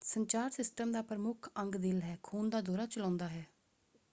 [0.01, 3.45] ਸੰਚਾਰ ਸਿਸਟਮ ਦਾ ਪ੍ਰਮੁੱਖ ਅੰਗ ਦਿਲ ਹੈ ਖੂਨ ਦਾ ਦੌਰਾ ਚਲਾਉਂਦਾ ਹੈ।